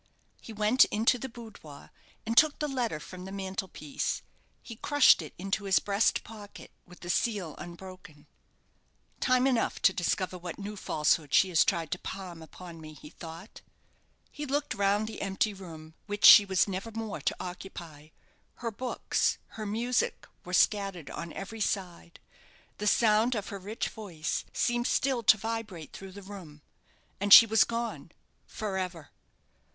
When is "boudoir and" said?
1.29-2.35